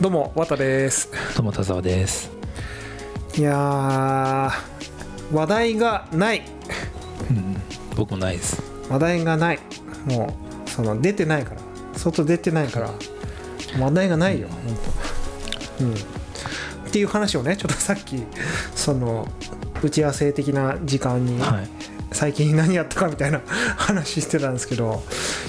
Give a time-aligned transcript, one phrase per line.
[0.00, 1.10] どうも、わたです。
[1.36, 2.30] どうも田沢です。
[3.36, 6.42] いやー、話題がない。
[7.28, 7.60] うん、
[7.96, 8.62] 僕もないです。
[8.88, 9.58] 話題がない。
[10.06, 10.34] も
[10.66, 11.60] う、その、出てないから。
[11.98, 12.90] 外出てないから、
[13.78, 14.80] 話題がないよ、ほんと。
[15.80, 15.92] うん。
[15.92, 18.22] っていう話をね、ちょっとさっき、
[18.74, 19.28] その、
[19.82, 21.68] 打ち合わせ的な時間に、はい。
[22.12, 23.42] 最近何やったかみたいな
[23.76, 25.02] 話してたんですけど、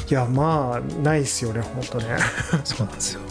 [0.09, 2.17] いや、まあ、ないっすよね、ほんとね。
[2.65, 3.21] そうなんですよ。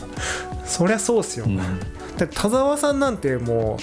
[0.71, 1.47] そりゃそうっすよ。
[1.47, 1.57] うん。
[1.57, 3.77] だって田沢さんなんても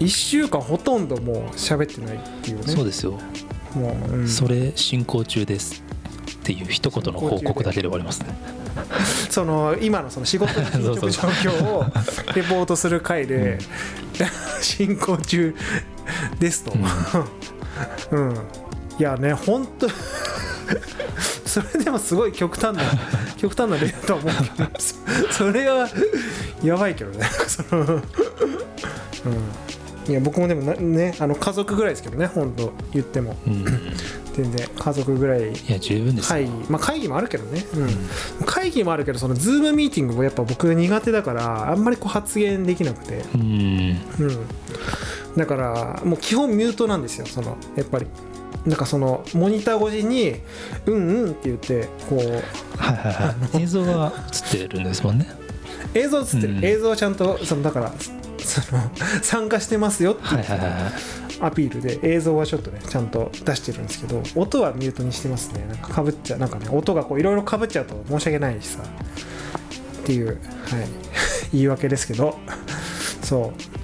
[0.00, 3.20] う1週間ほとんどもう喋ってないっていうねそうですよ。
[3.74, 5.84] もう、うんそれ進行中です。
[6.32, 8.34] っていう一言の報告だけで終わりますね。
[9.30, 11.84] その今のその仕事の 状況を
[12.34, 13.58] レポートする回で
[14.60, 15.54] 進行中
[16.38, 16.72] ですと、
[18.10, 18.36] うん
[18.98, 19.88] いやね本当
[21.54, 22.82] それでもすごい極端な
[23.38, 24.70] 極端な例だとは思うけど
[25.30, 25.88] それは
[26.64, 27.24] やばいけどね。
[27.46, 28.02] その、うん、
[30.10, 33.36] いや僕もでもなねあの家族ぐらいですけどね本当言っても。
[33.46, 33.52] うん。
[33.52, 33.92] うん。
[34.32, 35.52] 全然家族ぐらい。
[35.52, 36.30] いや十分ですよ。
[36.30, 37.64] 会議まあ会議もあるけどね、
[38.40, 38.46] うん。
[38.46, 44.00] 会議もあるけどそのズームミーティングもやっぱ僕苦手だからあんまりこう発言できなくて、うん。
[44.18, 44.46] うん、
[45.36, 48.06] だからもう基本ミュートなんですよそのやっぱり
[48.66, 50.36] なんかそのモニター越しに
[50.86, 52.18] 「うんうん」って言ってこう
[52.78, 53.62] はいはいはい。
[53.62, 54.12] 映像が
[54.52, 55.28] 映ってるんですもんね。
[55.94, 56.64] 映像映ってる、うん。
[56.64, 57.92] 映像はちゃんとそのだから
[58.38, 58.82] その
[59.22, 60.80] 参加してますよってはいはいはいはい。
[61.40, 65.66] アピールで映像はちょっとねちゃんと出してるんですけど音はミュートにしてますね。
[65.68, 66.38] なんかかぶっちゃう。
[66.38, 68.78] なんかね音がこういろいろかぶっちゃうと申し訳ないしさ。
[68.82, 70.36] っていう、はい、
[71.52, 72.38] 言い訳ですけど。
[73.22, 73.83] そう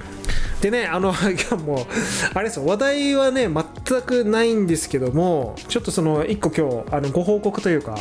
[0.61, 1.87] でねあの いやもう
[2.35, 2.67] あれですよ。
[2.67, 7.97] 話題はね全くないんですけどもちょっとその一個今日あのご報告というか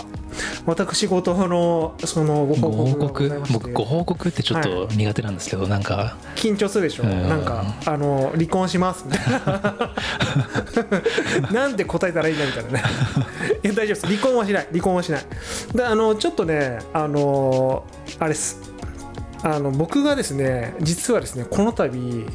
[0.66, 6.18] 私事のそのご報告僕ご報告ってちょっと苦手なんですけど、なんか。
[6.36, 7.28] 緊張するでしょ、うん。
[7.28, 9.06] なんかあの離婚します。
[9.06, 9.32] みたい
[11.42, 12.84] ななんで答えたらいいんだみたいなね。
[13.64, 14.06] いや大丈夫です。
[14.06, 14.68] 離婚はしない。
[14.72, 15.22] 離婚はしない。
[15.74, 17.84] であのちょっとねあの
[18.20, 18.69] あれです
[19.44, 22.26] あの僕がですね実はですねこの度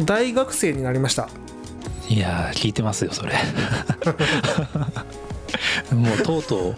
[0.00, 1.28] 大学生になりました
[2.08, 3.32] いやー聞いてますよそれ。
[5.92, 6.74] もうとうと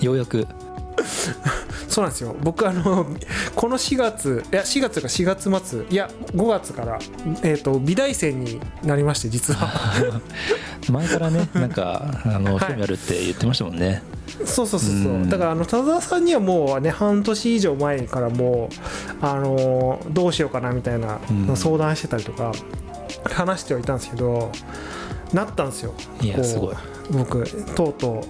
[0.00, 0.46] うようやく
[1.98, 2.36] そうなんですよ。
[2.44, 3.06] 僕あの
[3.56, 7.00] この4月いや4月か4月末いや5月から、
[7.42, 9.68] えー、と美大生になりまして実は。
[10.88, 12.66] 前からねなんか あのはい。
[12.68, 14.04] 興味あるって言ってましたもんね。
[14.44, 15.12] そうそうそうそう。
[15.12, 15.28] うん。
[15.28, 18.70] だからあの田沢さんにはもうね半年以上前からも
[19.20, 21.56] うあのどうしようかなみたいなうん。
[21.56, 22.52] 相談してたりとか
[23.24, 24.52] 話してはいたんですけど
[25.32, 25.94] なったんですよ。
[26.20, 26.76] いやすごい。
[27.10, 27.44] 僕
[27.74, 28.24] とうと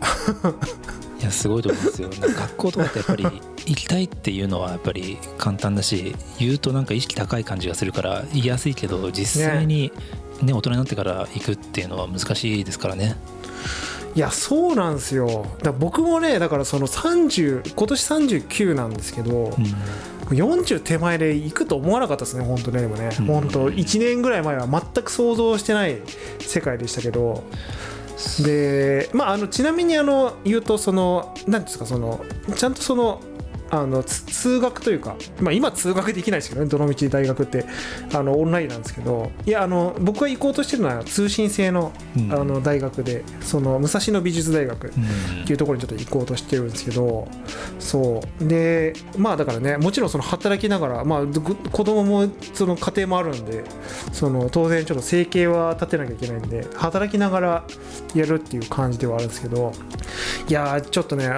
[1.20, 2.10] いやすごいと思いますよ。
[2.20, 9.92] 学校とかってやっぱり行きたいっていうのはやっぱり簡単だし言うとなんか意識高い感じがするから言いやすいけど実際に
[10.42, 13.16] ね大人になってから行くっていうのは難しいですからね。
[13.34, 13.38] う
[14.18, 15.46] いやそうなんですよ。
[15.62, 19.74] だ僕もねだからその30今年39なんですけど、うん。
[20.28, 23.26] 40手前で行くと思わなかったですね本当ねでもね、うん。
[23.26, 26.00] 本当1年ぐらい前は全く想像してない
[26.40, 27.44] 世界でしたけど
[28.42, 32.24] でまああのちなみにあの言うとその何ですかその
[32.56, 33.20] ちゃんとその
[33.70, 37.64] あのつ通学というか、まあ、今通学できないですけどねどの道大学って。
[38.14, 39.30] あのオンラインなんですけど。
[39.46, 42.32] いやあの僕が行こうとしてるのは通信制のうん。
[42.32, 45.42] あの大学でその武蔵野美術大学うん。
[45.42, 47.28] っていうところにちょっと行こうとしてるんですけど
[47.78, 48.44] そう。
[48.46, 53.64] でまあだからねもちろんその働きながらまあど子供もその家庭もあるんで
[54.12, 57.64] その当然ちょっと生計は立てなきゃいけないんで働きながら
[58.14, 59.72] やるっていう感じではあるんですけど
[60.48, 61.28] いやーちょっとね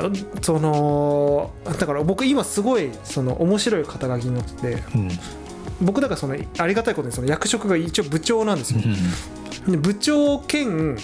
[0.43, 5.09] そのだから僕今すごいその面白い肩書きになっててうん。
[5.81, 8.81] 僕だからそのありがたいことにその役職が一応部長なんですよ。
[8.85, 8.97] うん
[9.67, 10.97] で部長兼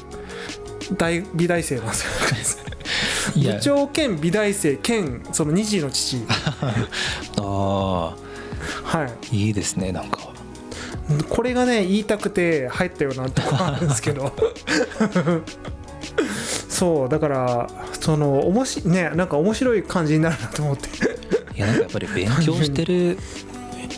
[0.97, 2.59] 大美大生なんです
[3.37, 3.53] よ。
[3.55, 6.25] 部長兼美大生兼その2児の父。
[7.39, 8.15] あは
[8.85, 10.21] あいいですねなんか。
[11.11, 14.33] いこれがね言いたくて入ったようなとこあるんですけど。
[16.69, 17.71] そうだから
[18.07, 20.89] そのおもしねなんか面白い感じになるなと思って。
[21.57, 23.19] いやなんかやっぱり勉強してる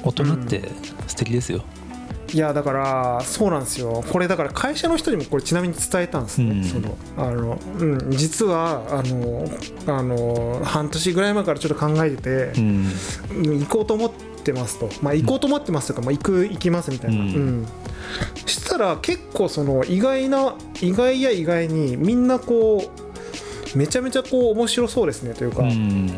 [0.03, 0.63] 大人って
[1.07, 1.63] 素敵ですよ。
[2.33, 4.03] いやだからそうなんですよ。
[4.11, 6.65] これだから会社の人にもこれちなみに伝えたんですね、うん。
[6.65, 9.47] そのあの、うん、実はあの
[9.87, 12.87] あの半年ぐらい前からちょっと考えててう、ん。
[13.61, 14.11] 行こうと思っ
[14.43, 17.67] てますと、まあ、行こうと思ってますとか、まあ、行く行きますみたいな、ううんん。
[18.47, 23.08] したら結構その意外な意外や意外にみんなこう
[23.75, 26.11] めちゃめちゃこう面白そうですねというか、うん。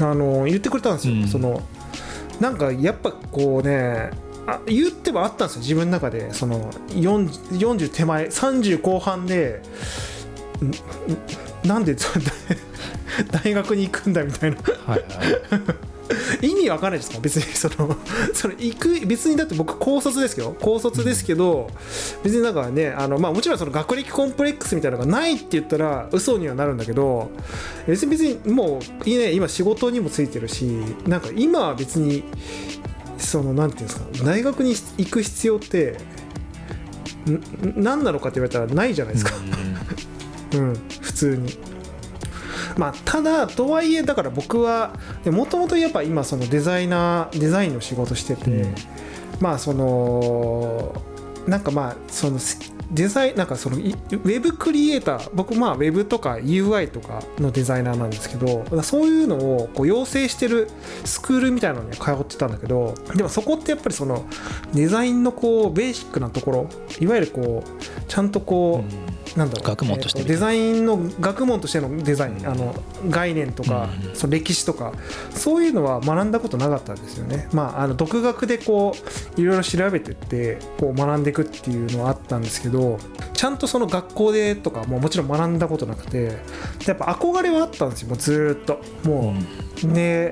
[0.00, 1.28] あの言ってくれたんですよ、うん。
[1.28, 1.62] その
[2.40, 4.10] なんかやっぱこうね
[4.46, 6.32] あ言ってもあったんですよ自分の中で。
[6.32, 9.62] その 40, 40手前30後半で
[11.64, 11.96] んなんで
[13.44, 14.56] 大学に行くんだみたいな。
[14.86, 15.89] はいはい
[16.42, 17.18] 意味わかんないですか？
[17.20, 17.96] 別にその
[18.34, 21.70] その行く別にだって僕高卒ですけど高卒ですけど、
[22.22, 27.30] 別になんかねあの、まあ、もちろんその学歴コンプレックスみたいなのがないって言ったら嘘にはなるんだけど
[27.86, 30.64] 別に別にもういいね今仕事にもついてるし
[31.06, 32.24] なんか今は別に
[33.18, 35.98] そのなんていうんですか大学に行く必要って
[37.28, 39.32] ん何なのかって言われたらないじゃないですか、
[40.54, 41.69] うん、 普通に。
[42.80, 44.94] まあ、ただとはいえだから僕は
[45.26, 48.74] もともとやっぱ今そのデザイナーデザインの仕事してて、うん。
[49.38, 50.94] まあその
[51.46, 52.38] なんかまあその
[52.90, 60.70] デザインなんかそのいウェブクリエイター僕まあウェブとか UI とかのデザイナーなんですけどそういうのをこう養成してる
[61.04, 64.24] スクールみたいなのに通ってたんだけどでもそこってやっぱりその
[64.72, 66.68] デザインのこうベーシックなところ
[66.98, 69.66] いわゆるこうちゃんとこう、なんだろう。
[69.66, 72.46] 学問としてえーデザインの学問としてのデザイン、うん。
[72.46, 72.74] あの
[73.08, 74.92] 概念とか、うんその歴史とか
[75.30, 77.48] そういうのは学んだことなかったんですよね。
[77.52, 78.94] まあ、あの独学でこ
[79.36, 82.98] ういろいろ調べてってこう学んでいくっていうのはあったんですけど
[83.34, 86.38] ちゃんとその学校でとかももちろん学んだことなくて
[86.86, 88.80] やっぱ憧れはあったんですよもうずーっと。
[89.08, 89.34] も
[89.84, 90.30] うで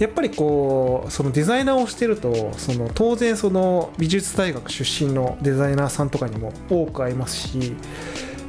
[0.00, 7.74] やっぱりこうそのデザイナーをしてるとその当然その美術大学出身のデザイナーさんとかにも多く会いますし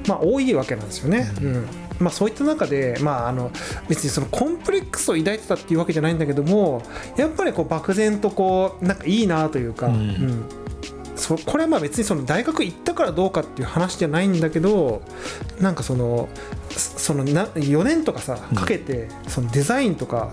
[0.07, 1.29] まあ多いわけなんですよね。
[1.41, 1.67] ううん。
[1.99, 3.51] まあ、そういった中で、まあ、あの
[3.87, 6.81] 別にそのコンプレックスを抱いてたっていうわけじゃないんだけども
[7.15, 9.95] やっぱりこう漠然とこうなんかいいなというか、うん。
[9.95, 10.45] うん。
[11.15, 15.03] そこれはまあ別にその大学行ったからどうかっていう話じゃないんだけど
[15.59, 16.29] なんかその
[16.71, 18.57] そそのな4年とかさうん。
[18.57, 20.31] かけてそのデザインとか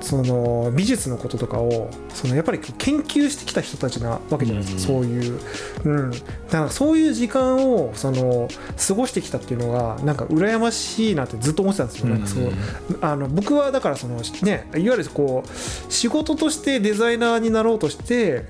[0.00, 5.40] その美術のこととかをそのやっぱり研究してきた人たちなわけじゃないですか、うんそういう、
[5.84, 8.48] うん、だからそういう時間をその
[8.88, 12.52] 過ごしてきたっていうのがなんか羨ましいなってずっと思ってたんですよ、なんかそう
[13.00, 18.46] あの僕はだからそのねいわゆるこう仕事としてデザイナーになろうとして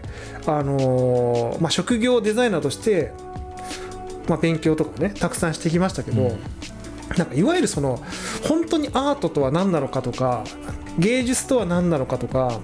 [0.46, 3.12] あのまあ、職業デザイナーとして、
[4.28, 6.38] まあ、勉強とかねたくさんしてきましたけど、うん
[7.16, 8.02] なんかいわゆるその
[8.46, 10.44] 本当にアートとは何なのかとか
[10.98, 12.60] 芸術とは何なのかとか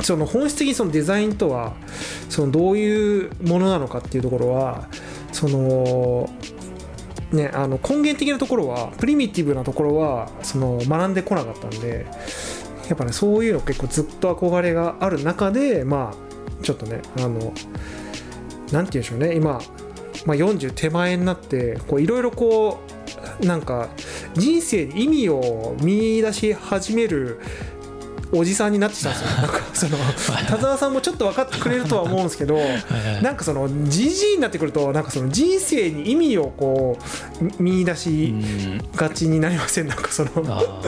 [0.00, 1.74] その本質的にそのデザインとは
[2.28, 4.88] そのどういうものなのかっていうところは
[5.32, 6.28] その
[7.32, 12.06] ね、あの根源的なところはプリミティブなところはその学んでこなかったんで
[12.88, 17.52] やっぱねそういうの結構ずっと憧れがある中でまあちょっとねあのなんて
[18.72, 19.60] 言うんでしょうね今、
[20.24, 22.87] まあ、40手前になっていろいろこう
[23.40, 23.88] なんか
[24.34, 27.40] 人生に意味を見出し始める
[28.30, 29.28] おじさんになってきたんですよ。
[29.40, 29.96] なんかその
[30.48, 32.58] 田沢さんもちょっと分かってくれるとは思うんですけど
[33.22, 36.98] なんかそのじじいになってくるとなんかその人生に意味をこ
[37.58, 39.88] う見出うしんがちになりません？
[39.88, 40.82] なんかそのあ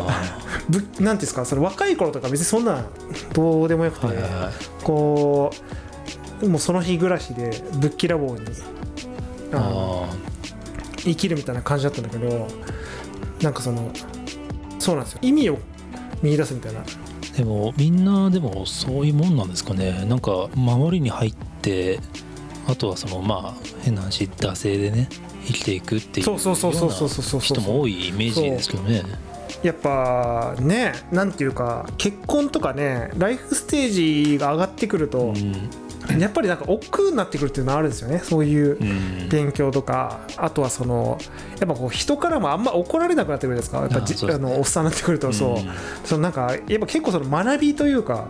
[0.70, 1.44] ぶなんていうんですか？
[1.44, 2.86] その若い頃とか別にそんなん
[3.34, 4.06] どうでもよくて、
[4.82, 5.50] こ
[6.42, 8.40] うもうその日暮らしでぶっきらぼうに
[9.52, 10.06] あ
[11.10, 12.48] 生きるみたいな感じだったんだけど
[13.42, 13.90] なんかその
[14.78, 15.18] そうなんですよ。
[15.22, 15.58] 意味を
[16.22, 16.80] 見出すみたいな。
[16.80, 20.04] ーでもみんなでもそういうもんなんですかね。
[20.06, 22.00] なんか守りに入って
[22.66, 25.08] あとはそのまあ変な話惰性でね
[25.46, 29.02] 生きていくっていうそうそうそうそうそうそうそう人も多いイメージですけどね。
[29.62, 35.70] やっぱねなんていうか結婚とかねライフステージが上がってくると、うん
[36.18, 38.20] やっぱりなんか億劫になってくるっていうのはあるんですよね。
[38.20, 39.28] そういううん。
[39.28, 40.20] 勉強とか。
[40.36, 41.18] あとはその
[41.58, 43.78] やっぱこう人からもあんま怒られなくなってくるんですか。
[43.78, 45.68] やっぱじあのおっさんになってくるとそう、ん。
[46.04, 48.28] そのなんかやっぱ結構その学びというか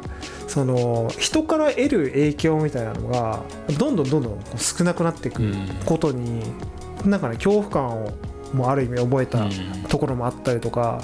[0.49, 3.43] その人から得る影響みたいなのが
[3.79, 5.43] どんどんどんどん少なくなっていく
[5.85, 6.43] ことに、
[7.05, 8.13] なんかね恐怖感を
[8.55, 9.51] もうある意味覚えたうん。
[9.89, 11.03] ところもあったりとか、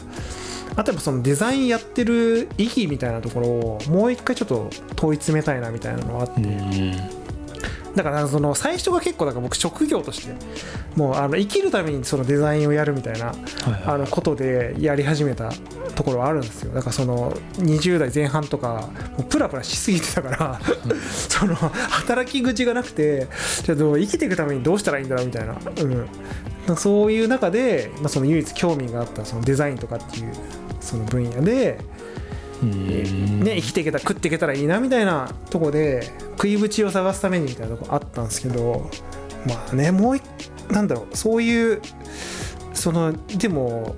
[0.75, 6.41] あとやっぱそのデザインやってる意義みたいなところをもう一回ちょっと問い詰めたいなみたいなのがあって、
[7.95, 10.35] だからその最初が結構だから僕職業として
[10.97, 13.35] もうあの生きるためにそのデザインをやるみたいな
[13.87, 15.51] あのことでやり始めた
[15.95, 16.73] ところはあるんですよ。
[16.73, 20.61] だからその20代前半とかもうプラプラしすぎてたから
[21.29, 23.29] その働き口がなくて
[23.65, 25.57] ちょっと生きていくためにどうしたらいいんだろうみたいな、
[26.69, 30.33] うん、そういう中で、まあ、その唯一興味があったそのデザインとかっていう
[30.81, 32.02] その分野で、うん
[32.63, 38.89] ね、生きていけた食っていけたらいいなみたいなとこで食いぶちを探すためにみたいなとこあったんですけど
[39.47, 40.23] まあねもう一
[40.71, 41.81] なんだろうそういう
[42.73, 43.97] そのでも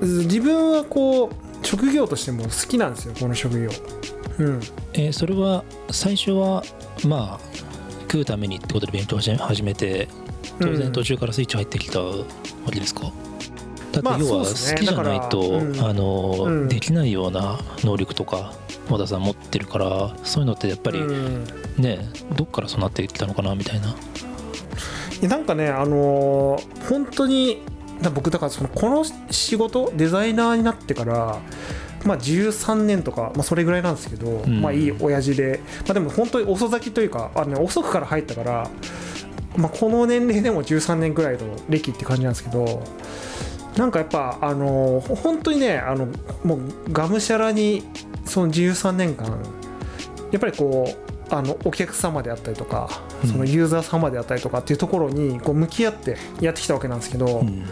[0.00, 3.70] 自分はこう職業としても好きなんですよこの職業。
[4.38, 4.60] うん。
[4.92, 6.62] えーそれは最初は
[7.06, 7.40] まあ
[8.02, 10.08] 食うためにってことで勉強を始めて
[10.60, 10.76] 当うん。
[10.76, 12.24] 然途中からスイッチ入ってきたわ
[12.70, 13.12] けですか、だま
[14.04, 16.68] あって要は好きじゃないと、あの、うん。
[16.68, 18.52] できないような能力とか
[18.90, 21.44] 和田さん持ってるからそういうのってやっぱりうん。
[21.78, 21.98] ね、
[22.36, 23.94] どっからそうなってきたのかなみたいな。
[25.22, 27.62] なんかねあのー本当に
[28.02, 31.38] だ僕だからそのこの仕事デザイナーになってから
[32.04, 34.60] まあ13年とか、まあ、それぐらいなんですけど、ん。
[34.60, 38.70] まあいい親父で、まあ、でも本当に遅咲きというかあの、ね、遅くから入ったから、
[39.56, 42.84] まあ、この年齢でも13年ぐらいの歴って感じなんですけど
[43.76, 46.08] なんかやっぱあのー本当にねあの
[46.44, 47.82] もうがむしゃらに
[48.24, 49.26] その13年間
[50.30, 52.88] やっぱりこうあのお客様であったりとか
[53.22, 53.30] うん。
[53.30, 57.64] そのユーザー様であったりとかっていうところにこう向き合ってやってきたわけなんですけど、うん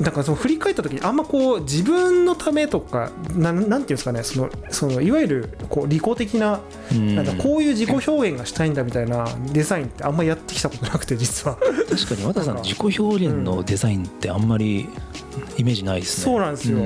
[0.00, 6.60] だからその振り返った時にあんまこう自分のためとかなんなんていうんですかねそのそのいわゆるこう利己的な
[6.92, 7.16] うん。
[7.16, 11.56] なんかこういう自己表現がしたいんだみたいなデザインってあんまやってきたことなくて実は。
[11.56, 14.88] 確かに和田さん自己表現のデザインってあんまり
[15.58, 16.24] イメージないですね。
[16.24, 16.78] そうなんですよ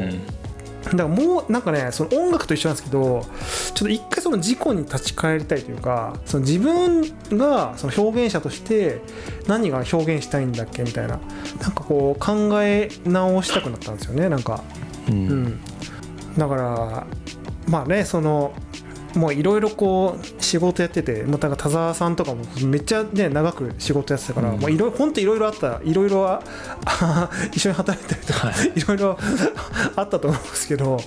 [0.84, 3.26] だからもうなんかねその音楽と一緒なんですけど
[3.74, 7.02] ちょっと一回その事故に立ち返りたいというかその自分
[7.38, 9.00] がその表現者として
[9.46, 11.20] 何が表現したいんだっけみたいな
[11.60, 14.62] なんかこう考え直したくなったんですよねなんか。
[15.08, 15.28] うん。
[15.28, 15.60] うん。
[16.36, 17.06] だから
[17.66, 18.52] まあねその
[19.14, 24.60] もういろいろこう仕事やっててもうだから田沢さんとかもめっちゃね長く仕事やってたから、うん。
[24.60, 26.42] もういろ本当いろいろあったいろいろあ
[27.52, 28.72] 一緒に働いたりとか、はい。
[28.74, 29.18] いろいろ
[29.96, 30.98] あったと思うんですけど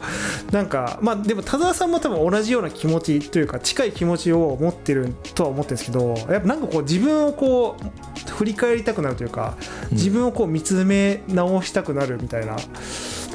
[0.51, 9.55] なんかまあでも田沢さんも多分同じような気持ちというか近い気持ちを持ってるとは思ってるんですけどやっぱなんかこう自分をこう振り返りたくなるというか
[9.91, 12.57] 自分をこう見つめ直したくなるみたいな、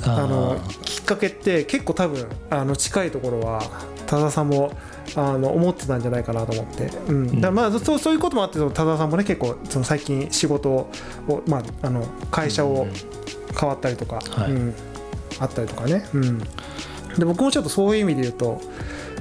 [0.05, 3.63] あのきっかけって結構多分あの近いところは
[4.13, 4.71] 多田さんも
[5.17, 7.41] あの思ってたんじゃないかなと思って、うん。
[7.41, 10.91] だまあそうそういうこともあってそ田さんもね結構その最近仕事を、
[11.47, 12.87] まあ、あの会社を
[13.59, 14.53] 変わったりとか、はい。
[14.53, 14.75] うん。
[15.41, 16.39] あったりとかね、うん、
[17.19, 18.61] で僕もちょっとそういう意味で言うと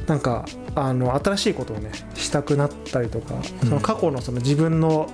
[0.08, 0.46] なんか
[0.76, 3.70] あの新しいことをねしたくなったりとか、うん。
[3.70, 5.10] その過去のその自分の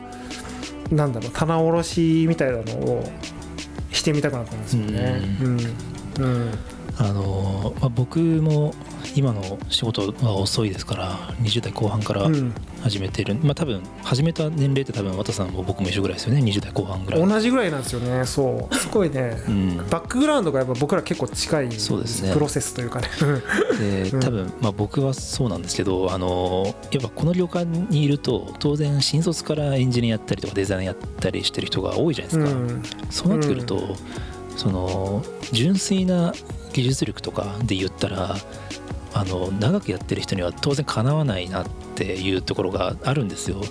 [0.89, 3.03] なんだろう棚卸しみたいなのを
[3.91, 5.21] してみたくなったんですよね。
[5.41, 5.59] うん。
[6.19, 6.51] うん。
[6.97, 8.73] あのまあ、僕も
[9.17, 12.53] 今の仕事は遅いですから20代後半からうん。
[12.83, 16.41] 始めてる、まあ多分始めた年齢って多分綿さんも僕も一緒ぐらいですよね。
[16.41, 18.23] 20代後半ぐらい、同じぐらいなんですよね。
[18.25, 18.75] そう。
[18.75, 19.41] すごいね。
[19.47, 22.31] うん、バックグラウンドがやっぱ僕ら結構近いそうですね。
[22.31, 23.09] プロセスというかね。
[23.79, 24.19] でうん。
[24.19, 32.83] 多分、まあ、僕はそうなんですけどあのやっぱこの業界にいると当然新卒からエンジニアやったりとかデザイナーやったりしてる人が多いじゃないですか、うん。
[33.09, 33.95] そうなってくると、
[34.55, 36.33] その純粋な
[36.73, 38.35] 技術力とかで言ったら
[39.17, 43.61] あの長くやってる人には当然かなわないなっていうところがあるんですよ。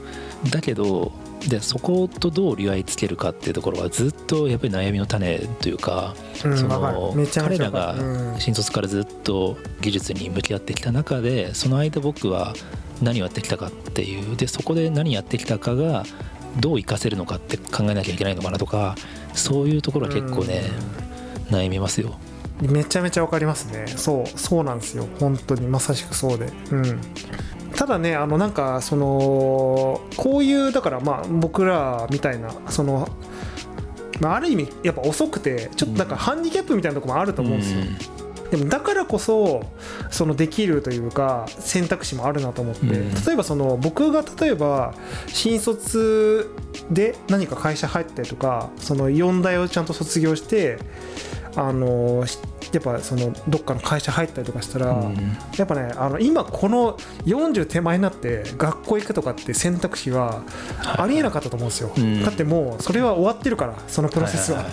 [0.50, 1.12] だけど
[1.48, 6.96] でそことどう折り合いつけるかっていうところはずっとやっぱり悩みの種というかそうんわかる。
[6.96, 7.94] の彼らが
[8.40, 12.52] 新卒からずっと技術に向き合ってきた中でその間僕は
[13.00, 16.02] 何をやってきたかっていうでそこで何やってきたかが
[16.58, 18.96] どう活かせるのかって考えなきゃいけないのかなとか
[19.34, 20.62] そういうところは結構ね
[21.50, 22.18] 悩みますよ。
[22.62, 23.86] めちゃめちゃわかりますね。
[23.86, 25.06] そうそうなんですよ。
[25.20, 25.66] 本当に。
[25.66, 26.52] まさしくそうで。
[26.70, 27.00] うん。
[27.74, 33.08] ただねあのなんかそのこういうだからまあ僕らみたいなその
[34.20, 37.80] まあ、ある意味やっぱ遅くてちょっとなんかハンディキャップみたいなところもあると思うんですよ、
[38.50, 39.62] でもだからこそ
[40.10, 43.14] そのできるというか選択肢もあるなと思って、うん。
[43.14, 44.94] 例えばその僕が例えば
[45.26, 46.50] 新卒
[46.90, 50.78] で何か会社入ったりとかその4大をちゃんと卒業して
[51.56, 52.38] あのし
[52.72, 55.36] やっぱそのどっかの会社入ったりとかしたら、うん。
[55.56, 60.42] やっぱねあの今この40手前になって学校行くとかって選択肢は
[60.98, 62.22] ありえなかったと思うんですよ、うん。
[62.22, 64.62] だってもうそれは終わってるからそのプロセスは。
[64.62, 64.70] いいい。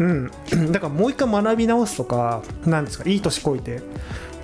[0.00, 0.30] うん、
[0.72, 3.82] だからもう一回学び直すとかなんですかいい年こいて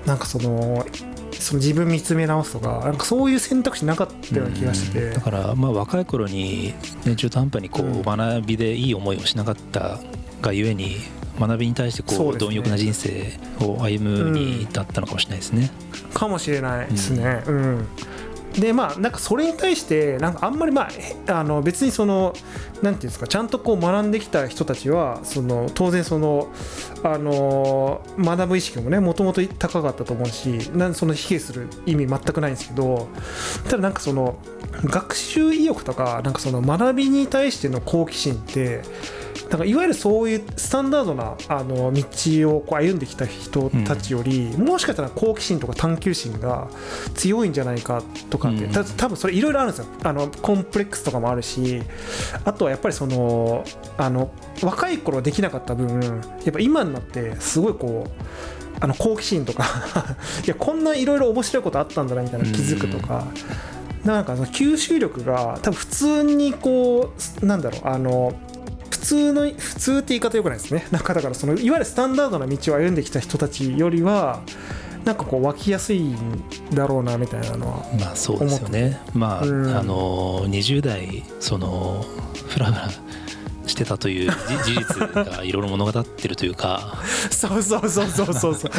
[0.06, 0.84] なんかその
[1.32, 5.10] その自分見つめ直すとかなんかそういう選択肢なかったような気がしてて。
[5.10, 8.00] だからまあ若い頃に、ね、中途半端にこうん。
[8.00, 9.98] う学びでいい思いをしなかった
[10.42, 10.98] がゆえに
[11.40, 15.70] 学びに対してこう貪欲な人生を歩むに至ったのかもしれないですね。
[16.12, 17.42] かもしれないですね。
[17.46, 17.88] うん
[18.52, 22.34] でまあなんかそれに対してなんかあんまりまあへあの別にその
[22.82, 26.48] なんていうんですかちゃんとこう学んできた人たちはその当然その
[27.04, 33.08] あの学ぶ意識もねもともと高かったと思うしなんその卑下する意味全くないんですけど
[33.64, 34.38] ただなんかその
[34.84, 38.82] 学習意欲とかなんかその学びに対しての好奇心って
[39.50, 46.68] だからいわゆるそういうスタンダードなあの道をこう歩んできた人たちより、もしかしたら好奇心とか探求心が
[47.14, 48.72] 強いんじゃないかとかって、うん。
[48.72, 49.92] た多分それいろいろあるんですよ。
[50.04, 51.82] あのコンプレックスとかもあるし
[52.44, 53.64] あとはやっぱりその
[53.98, 54.30] あの
[54.62, 58.10] 若い頃できなかった分やっぱ今になってすごいこう
[58.78, 59.64] あの好奇心とか
[60.46, 63.26] いやこんないろいろ面白いことあったんだなみたいな気づくとか。
[64.04, 68.49] なんかその吸収力が多分普通にこうなんだろうあの普
[69.00, 70.86] 通の普通って言い方よくないですね。
[70.92, 74.40] なんかだからそのいわゆるスタンダードな道を歩んできた人たちよりは
[75.04, 76.16] なんかこう湧きやすいん
[76.72, 79.00] だろうなみたいなのはまあそうですよね。
[79.14, 79.76] まあ、うん。
[79.76, 82.04] あの20代その
[82.48, 82.90] フラフラ
[83.66, 84.32] してたという
[84.64, 86.98] じ事実がいろいろ物語ってるというか。
[87.30, 88.70] そうそうそうそうそうそう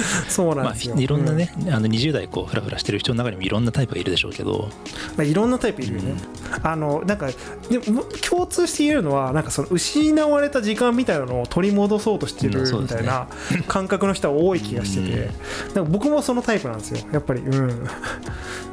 [0.28, 4.68] そうなんまですよ、あいろんなね、あの20代こうフラフラしてる人の中にもいろんなタイプがいるでしょうけど。
[5.16, 6.14] まあ、いろんなタイプいるよね、
[6.62, 7.28] あのなんか
[7.68, 13.28] でも共通して言えるのはなんかその失われた時間みたいなのを取り戻そうとしてるみたいな
[13.66, 15.30] 感覚の人は多い気がしてて、
[15.74, 15.84] なん。
[15.84, 17.40] か僕もそのタイプなんですよやっぱり。
[17.40, 17.84] うん。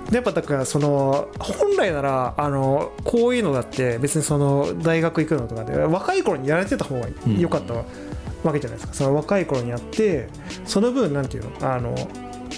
[0.10, 7.86] でやっぱだからその本来ならあのこういうのだって別にその大学行くのとかで若い頃にやられてた方が良かったわ
[8.52, 10.28] けじゃないですか、その若い頃にやって
[10.66, 11.96] その分なんていうのあの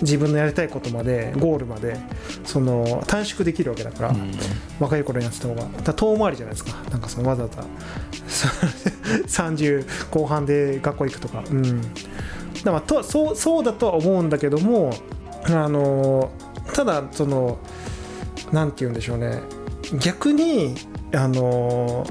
[0.02, 1.98] 自分のやりたいことまでゴールまで
[2.44, 4.32] その短縮できるわけだから、うん。
[4.80, 5.64] 若い頃にやってた方が。
[5.94, 6.72] 遠回りじゃないですか。
[6.90, 7.64] なんかそのわざわざ
[8.28, 8.48] そ
[9.44, 11.44] 30後半で学校行くとか。
[11.50, 11.82] うん。
[12.64, 14.94] だかとそうそうだとは思うんだけども
[15.46, 16.32] あの
[16.74, 17.60] ただその
[18.52, 19.42] なんて言うんでしょうね。
[20.00, 20.76] 逆に
[21.14, 22.06] あの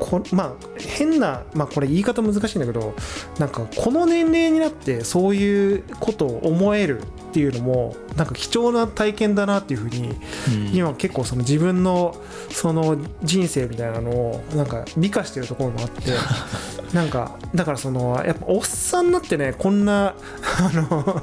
[0.00, 2.94] こまあ変な、まあ、これ言い方難しいんだけど
[3.38, 10.74] なんかこの年齢になってそういうことを思えるっていうのもなんか貴重な体験だなっていうふうにうん。
[10.74, 12.16] 今結構その自分の
[12.50, 16.12] その人生みたいなのをなんか美化してるところもあって
[16.94, 20.14] なんかだからそのやっぱおっさんになってねこんな
[20.58, 21.22] あの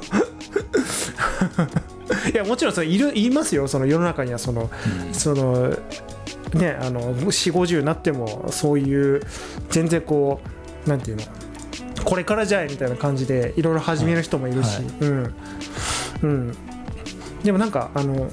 [2.32, 4.70] いやもちろんそのいるいますよその世の中にはその
[5.06, 5.14] うん。
[5.14, 5.76] その
[6.54, 9.22] ねあの4 5 0になってもそういう
[9.70, 10.40] 全然こ
[10.86, 11.24] うなんていうの
[12.04, 15.34] これからじゃいみたいな感じでいろいろ始める人もいるし、はいうん。
[16.22, 16.56] うん。
[17.42, 18.32] でもなんかあのだか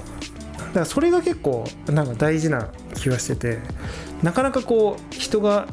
[0.80, 3.58] らそれが結構なんか大事な気がしてて
[4.22, 5.66] なかなかこう人が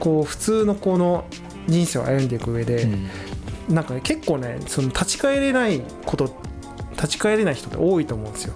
[0.00, 1.26] こう普通のこの
[1.66, 2.86] 人生を歩んでいく上で、う
[3.70, 3.74] ん。
[3.74, 6.34] なんかね結構ねその立ち返れないこと
[6.92, 8.54] 立ち返れない人って多いと思うんですよ。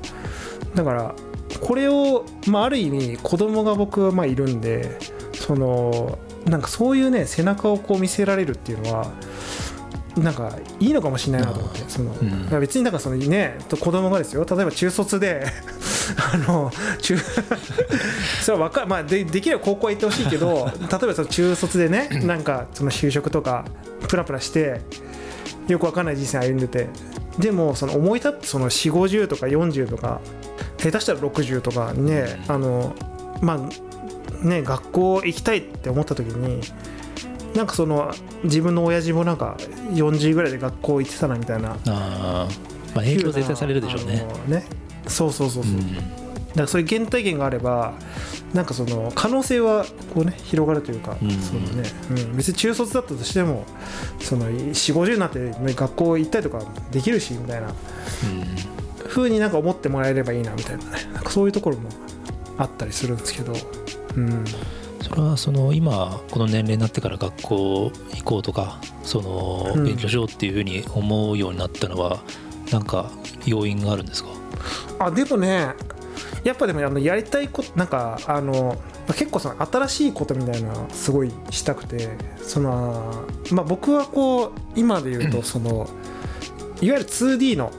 [0.74, 1.14] だから
[1.60, 4.98] これを、まあ、ある意味子供が僕はまあいるんで
[5.34, 9.12] そのなんかそういうね背中をこう見せられるっていうのは
[10.16, 12.60] なんかいいのかもしれないなと思ってその、うん。
[12.60, 14.44] 別になんかそのね子供がですよ。
[14.48, 15.46] 例えば中卒で
[16.32, 17.16] あの中
[18.42, 23.64] それは若いまあでできれば高校は行ってほしいけど例えばその中卒でね なんかその就職とか
[24.08, 24.80] プラプラして
[25.68, 26.88] よくわかんない人生歩んでて。
[27.38, 30.20] でもその思い立ってその4 5 0とか40とか
[30.76, 32.52] 下手したら60とかね、うん。
[32.52, 32.96] あの
[33.40, 36.60] まあね学校行きたいって思った時に
[37.54, 38.12] なんかその
[38.44, 39.56] 自分の親父もなんか
[39.92, 41.76] 40ぐらいで学校行ってたなみたいな。
[41.86, 42.68] あー。
[42.94, 44.26] まあ影響絶対されるでしょうね。
[44.48, 44.66] ね。
[45.06, 45.94] そうそうそうそう、うん。
[45.94, 46.02] だ
[46.54, 47.94] からそういう原体験があれば
[48.54, 49.84] なんかその可能性は
[50.14, 51.30] こうね広がるというか、うん。
[51.30, 53.64] そのねうん、別に中卒だったとしても
[54.20, 57.68] その4 5 0になって、ね、学校行ったりとかできるしみたいな。
[57.68, 57.74] うん。
[59.08, 60.90] 風になんか思ってもらえればいいなみたいなね。
[61.14, 61.88] なんかそういうところも
[62.58, 63.54] あったりするんですけど、
[64.16, 64.44] うん、
[65.00, 69.84] それはその今この年齢になってから学校行こうとかそのうん。
[69.84, 72.20] 勉強しようっていうふうに思うようになったのは
[72.70, 73.10] なんか
[73.46, 74.30] 要因があるんですか？
[74.98, 75.72] あでもね
[76.48, 78.76] やっぱでもあのやりたいことなんかあの
[79.08, 82.08] 結構その新しいことみたいなのすごいしたくて
[82.38, 85.88] その、まあ、僕はこう今で言うとその
[86.80, 87.70] いわゆる 2D の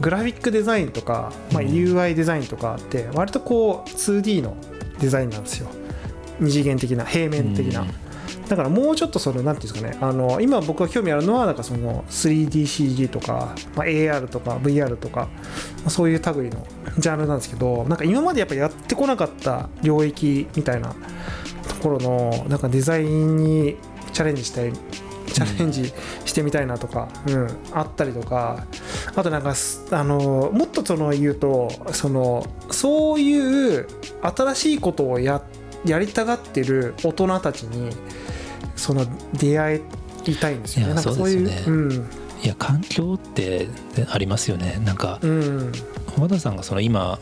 [0.00, 1.68] グラフィックデザインとか、まあ、うん。
[1.68, 4.56] UI デザインとかって割とこう 2D の
[4.98, 5.68] デザインなんですよ。
[6.40, 8.09] 二次元的な平面的な、うん
[8.50, 15.28] だからもうちょっとそのなんていうんですかねあの今僕が興味あるのはなんかその 3DCG とか、まあ、AR とか VR とか、
[15.82, 16.66] まあそういう類の
[16.98, 20.96] ジャンルなんですけどなんか今までやっぱやってこなかった領域みたいな
[21.68, 23.76] ところのなんかデザインに
[24.12, 25.92] チャレンジしたいチャレンジ
[26.24, 28.66] してみたいなとか、うんあったりとか
[29.14, 29.54] あとなんか
[29.92, 33.86] あのもっとその言うとそのそういう
[34.22, 35.40] 新しいことをや
[35.84, 37.90] やりたがってる大人たちに
[38.80, 39.82] その出会
[40.26, 40.94] いたいんですよね。
[40.94, 42.08] なんかそういう
[42.42, 43.68] いや環境って
[44.10, 44.80] ありますよね。
[44.84, 45.72] なんかうん、うん、
[46.14, 47.18] 浜田さんがその今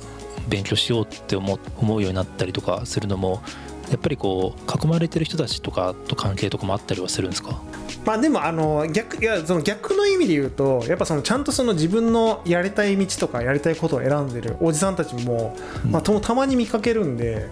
[0.48, 3.42] 勉強しようって思う思うようになったりとかするのも
[3.90, 7.60] やっぱりこう囲まれてる人たちとかと関係とかもあったりはするんですか？
[8.04, 15.56] まあでもあの逆いやその逆の意味で言うとやっぱそのちゃんとその自分のやりたい道とかやりたいことを選んでるおじさんたちも、
[15.90, 17.48] まあ、とたまに見かけるんで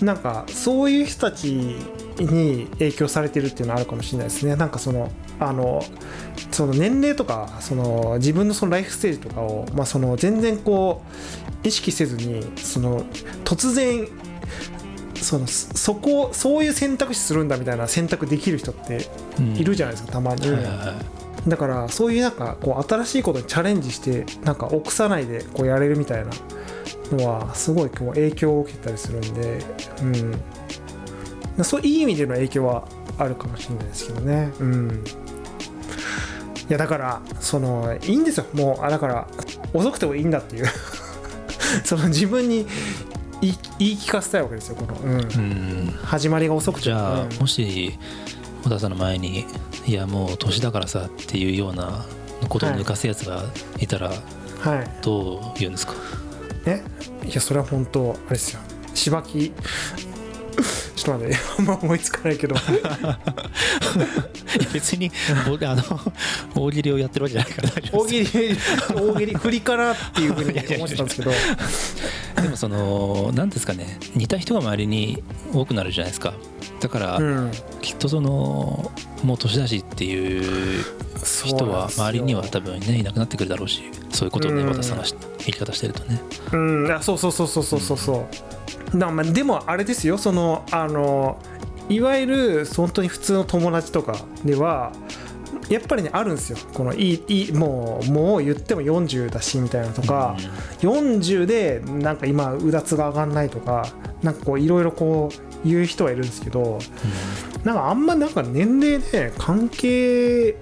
[0.00, 1.76] なんかそういう人たち
[2.18, 4.56] に影響されてるっていうのはあるかもしれないですね。
[4.56, 5.82] なんかそのあの
[6.50, 11.02] その年齢とかその自分のそのライフステージとかを、まあ、その全然こ
[11.64, 13.04] う意識せずにその
[13.44, 14.08] 突然
[15.16, 19.06] そのそこそういう選択肢するんだみたいな選択できる人って
[19.56, 20.94] いるじゃないですか、たまに、はいはいは
[21.46, 21.48] い。
[21.48, 26.30] だからそういうなんかこう新しいことにチャレンジしてなんか臆さないでこうやれるみたいな
[27.16, 29.58] のはすごいこう影響を受けたりするんで、
[30.02, 30.32] うん、
[31.62, 32.88] そういい意味での影響は
[33.18, 34.52] あるかもしれないですけどね。
[34.58, 35.04] うん。
[36.68, 38.46] いやだからそのいいんですよ。
[38.54, 39.28] もうあだから
[39.74, 40.66] 遅くてもいいんだっていう。
[41.84, 42.66] その自分に
[43.40, 45.20] 言い言い聞かせたいわけですよこの、うん。
[45.20, 45.98] うん。
[46.02, 46.84] 始まりが遅くて。
[46.84, 47.36] じゃあ、うん。
[47.36, 47.98] もし
[48.64, 49.44] 小田さんの前に
[49.86, 52.06] 「いやもう年だからさ」っていうような
[52.48, 53.44] ことを抜かすやつが
[53.78, 54.12] いたら
[54.60, 54.90] はい。
[55.02, 55.94] どう言うんですか、
[56.66, 56.82] え？
[57.26, 58.60] いやそれは本当あれですよ。
[58.94, 59.52] しばき
[60.96, 62.54] ちょっと待って あんま思いつかないけど。
[64.72, 65.10] 別に
[65.48, 65.82] 僕あの
[66.54, 67.70] 大喜利をやってるわけじゃないから。
[67.98, 68.26] 大喜利
[68.94, 71.32] 大喜利振りかなっていうふうに思ってたんですけど。
[72.42, 73.98] でもその何ですかね。
[74.14, 76.34] 似た人が周りに多くなるじゃないですか。
[76.80, 77.50] だから、うん。
[77.80, 78.90] きっとその
[79.22, 80.84] もう年だしっていう
[81.44, 84.68] 人は周りには多分ねいなくなってくるだろうしそういうことをねうん。
[84.68, 85.14] 和田さんがし
[85.46, 86.20] 言い方してるとね。
[86.52, 88.26] うんあそうそうそうそうそうそうそ
[88.94, 88.98] う。
[88.98, 91.38] だまあでもあれですよそのあの
[91.88, 94.92] いわゆる本当に普通の友達とかでは
[95.68, 96.58] やっぱりねあるんですよ。
[96.74, 100.36] このいいいいもうもう言っても40だしみたいなとか、
[100.80, 103.86] 40でなんか今うだつが上がんないとか
[104.22, 106.78] なんかこういろいろこう言う人はいるんですけど
[107.64, 110.56] なんかあんまなんか年齢で関係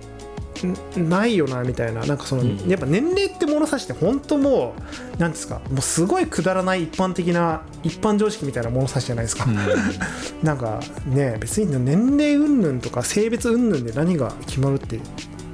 [0.97, 2.05] ないよなみたいな。
[2.05, 2.69] なんかその、うん。
[2.69, 4.75] やっぱ年齢って物差して本当も
[5.17, 9.57] うなんですかもうすごいくだらない一般的な一般常識みたいな物差しじゃないですか、うん。
[10.43, 15.01] なんかね別に年齢云々とか性別云々で何が決まるって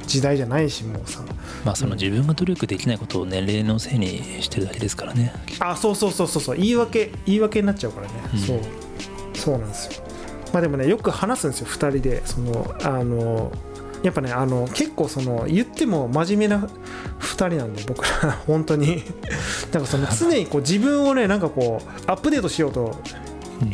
[0.06, 1.20] 時代じゃないしもうさ。
[1.64, 5.32] まあその自分が努力できないことを年齢のせいにしてるだけですからね。
[5.58, 6.56] あそうそうそうそうそう。
[6.56, 8.40] 言い訳言い訳になっちゃうからね、うん。
[8.40, 8.58] そう。
[9.34, 10.04] そうなんですよ。
[10.52, 12.22] まあでもねよく話すんですよ2人で。
[12.24, 13.52] そのあの
[14.06, 16.68] やっぱねあの結構その言っても真面目な
[17.18, 19.02] 2人なんで僕ら本当に。
[19.72, 22.96] なんかその常にこう自分をねなんかこうアップデートしようと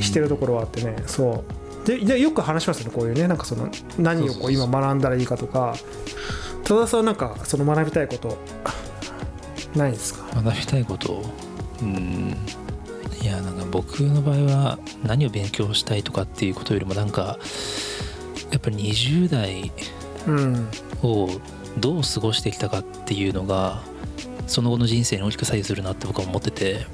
[0.01, 1.45] してるところはあってね、そ
[1.85, 1.87] う。
[1.87, 3.69] ででよく話しますよねこういうねなんかその
[3.99, 5.77] 何をこそう今学んだらいいかとか。
[6.65, 8.39] 戸田さんはなんかその学びたいこと
[9.77, 10.41] ないですか？
[10.43, 11.13] 学びたいこと？
[11.13, 11.25] を
[11.83, 12.37] うん。
[13.21, 17.39] いやなんか僕の場合は何を勉強したいとかっていうことよりもなんか
[18.51, 19.71] やっぱり20代うん
[21.03, 21.29] を
[21.79, 23.83] どう過ごしてきたかっていうのが
[24.47, 26.87] その後の人生に大きく左右するなって僕は思ってて。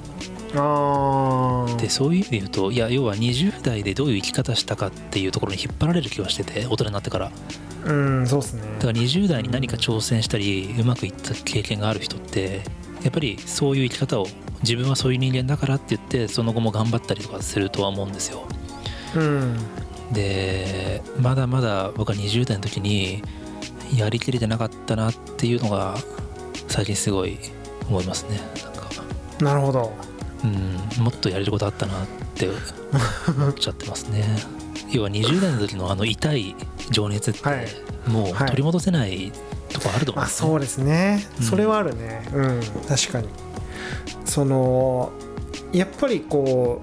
[1.76, 7.26] でそういう意味で言うといや要は20代でどういう生き方したかっていうところに引っ張られる気はしてて大人になってから。
[7.26, 7.32] だ
[7.84, 8.62] うんそうですね。
[8.80, 12.62] から20代に何か挑戦したりうまくいった経験がある人って
[13.02, 14.26] やっぱりそういう生き方を
[14.62, 18.44] 自分はそういう人間だからって言ってその後も頑張ったりとかするとは思うんですよ。
[19.16, 19.58] うん
[20.12, 23.22] でまだまだ僕は20代の時に
[23.96, 25.96] やりきれてなかったなっていうのが
[26.68, 27.38] 最近すごい
[27.88, 28.40] 思いますね。
[28.62, 28.88] なんか。
[29.40, 29.92] なるほど。
[30.44, 31.04] うん。
[31.04, 32.48] もっとやれることあったなって
[33.36, 34.24] 思っちゃってますね。
[34.92, 36.54] 要は20代の時のあの痛い
[36.90, 37.66] 情熱ってはい。
[38.06, 39.32] もうはい取り戻せない
[39.70, 40.24] とこあると思う。
[40.24, 41.44] んですねまあそうですね、うん。
[41.44, 42.28] それはあるね。
[42.32, 42.60] うん。
[42.88, 43.28] 確かに。
[44.24, 45.12] その
[45.72, 46.82] やっぱりこ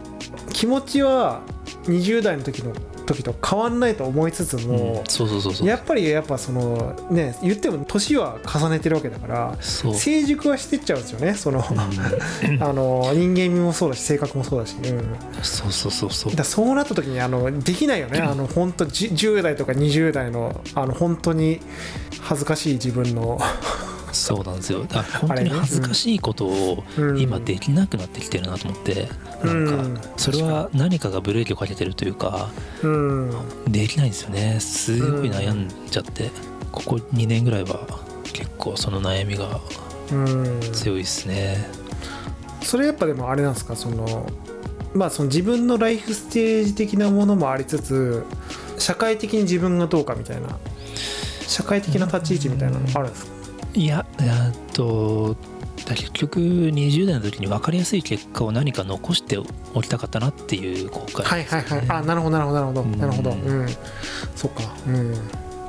[0.50, 1.42] う気持ちは
[1.86, 2.74] 20代の時の
[3.06, 5.04] 時と変わんないと思いつつも
[5.64, 12.62] やっぱりやっぱそのね言っても年は重ねてるわけだから成熟はしてっちゃうんですよねその、うん。
[12.64, 16.36] あの人間味もそうだし性格もそうだし、うん、そうそうそうそう。
[16.36, 21.60] だそうなった時にあのできないよね、あの本当じ10代とか20代のあの本当に
[22.22, 23.40] 恥ずかしい自分の、
[24.16, 24.84] そうなんですよ。
[24.86, 27.20] だから本当に恥ずかしいことをうん。
[27.20, 29.10] 今できなくなってきてるなと思って。
[29.44, 29.58] なん。
[29.68, 32.50] うんかそれは何かがブレーキをかけてるというか
[32.84, 33.32] うん、
[33.68, 34.60] できないんですよね。
[34.60, 36.32] すごい悩んじゃって。
[36.72, 37.80] ここ2年ぐらいは
[38.34, 39.60] 結構その悩みが
[40.12, 41.68] うん、強いですね。
[42.62, 43.76] それやっぱでもあれなんですか？
[43.76, 44.30] その
[44.94, 48.24] まあその自分のライフステージ的なものもありつつ
[48.78, 50.48] 社会的に自分がどうかみたいな。
[51.48, 53.35] 社会的な立ち位置みたいなのあるんですか？
[53.76, 55.36] いやえーっと
[55.86, 59.38] 結局20代の時に分かりやすい結果を何か残して
[59.74, 61.86] おきたかったなっていう後悔、ね、はいはいはい。
[61.90, 63.32] あなるほどなるほどなるほど、なるほど。
[63.32, 63.68] うん。
[64.36, 64.76] そっか。
[64.88, 65.12] うん。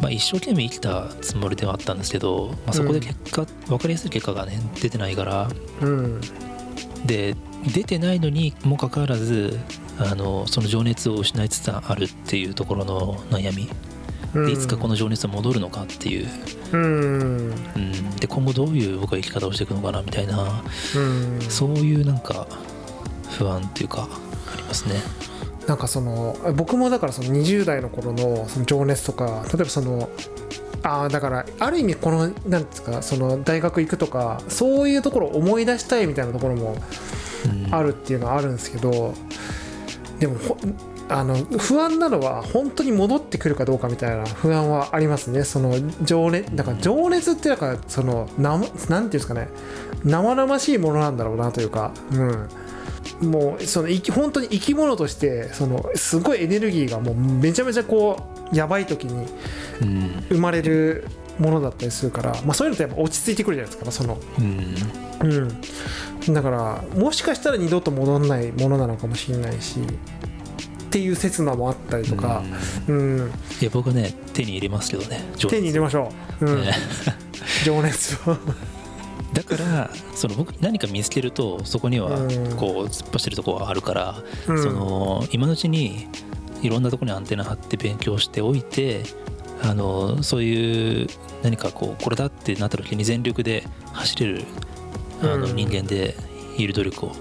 [0.00, 5.48] まあ、一生懸命生きたつもりではあったんですけど、まあ、そこで結果、うん、分かりやすい結果がね出てないから、
[5.80, 6.20] うん、
[7.06, 7.34] で
[7.74, 9.58] 出てないのにもかかわらず
[9.98, 13.70] あのその情熱を失いつつあるっていうところの悩み
[14.34, 16.28] でいつかこの情熱は戻るのかっていう、
[16.72, 20.62] うん、うん、で今後どういう僕は生き方をしていくのかなみたいな、
[20.96, 22.46] うん、そういうなんか
[23.30, 24.08] 不安っていうか
[24.52, 24.94] ありますね。
[25.66, 30.08] なんかその僕もだからその20代の頃のその情熱とか例えばその
[30.84, 36.76] あだからある意味このなんですかその大学行くとかそういうところを思い出したいみたいなところも
[37.72, 39.14] あるっていうのはあるんですけど、
[40.18, 40.36] でも
[41.08, 45.44] あの不安なのは本当に戻ってくるかどうかみたいな不安はありますね。
[45.44, 49.48] その情熱だから情熱ってなんかそのななんていうんですかね。
[50.04, 51.92] 生々しいものなんだろうなというか。
[52.12, 52.48] うん。
[53.20, 58.20] もうその本当に生き物としてそのすごいエネルギーがもうめちゃめちゃこ
[58.52, 59.26] うやばい時に
[60.28, 61.06] 生まれる
[61.38, 64.74] ものだったりするから、まあ、そういうのってやっぱ落ち着いてくるじゃないですかその、うん、
[66.26, 69.80] うん、だからもしかしたら二度と戻らないものなのかもしれないし
[70.96, 72.42] っていう刹那もあったりとか、
[72.88, 73.30] うん、うん、
[73.60, 76.64] いや僕ね手に入れますけどね手に入れましょう、うん、
[77.66, 78.36] 情熱を。
[79.34, 82.08] だからその僕何か見つけるとそこには
[82.56, 86.08] こう突っ走るとこはあるから、うん、その今のうちに
[86.62, 89.02] いろんなとこにアンテナ張って勉強しておいて
[89.62, 91.08] あのそういう
[91.42, 94.44] 何かこうこれだってなった時に全力で走れる
[95.20, 96.16] あの人間で
[96.56, 97.12] いる努力を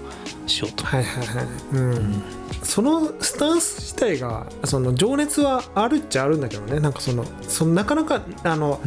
[0.46, 0.86] しようと。
[0.86, 1.46] はいはいはい。
[1.72, 6.80] うん、うんそのスタンス自体がその情熱はあるっちゃあるんだけどね。
[6.80, 8.80] なんかそのそのなかなかあの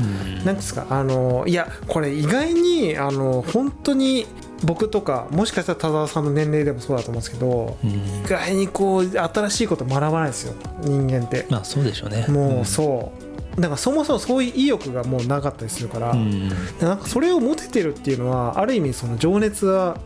[0.46, 4.28] 何、ですかあのいやこれ意外にあの本当に
[4.64, 10.54] 僕とかもしかしたら田沢さんの年齢でもそうだと思うんですけど、意外にこう新しいこと学ばないですよ。
[10.82, 11.48] 人間って。
[11.50, 12.28] まあそうでしょうね。
[12.28, 13.14] もうそ
[13.58, 19.98] う、だからそもそもそういう意欲がもうなかったりするから、うん、なんかそれを持ててるっていうのはある意味その情熱は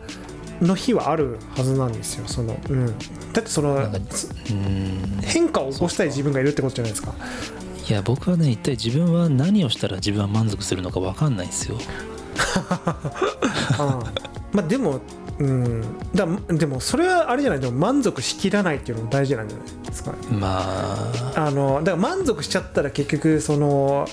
[0.60, 2.86] の日はあるはずなんですよその、うん、
[3.32, 3.88] だってその
[5.22, 7.14] 変化を起こしたい自分がいるってことじゃないですか。
[7.88, 11.76] いや僕はね一体自分は何をしたら自分は満足するのか分かんないんですよ。
[13.78, 14.00] あ。
[14.52, 15.00] まあでも
[15.38, 15.82] うん。
[16.14, 17.60] だでもそれはあれじゃない？
[17.60, 20.14] でも満足しきらないっていうのも大事なんじゃないですか。
[20.30, 20.60] ま
[21.36, 21.46] あ。
[21.46, 24.06] あのだから満足しちゃったら結局その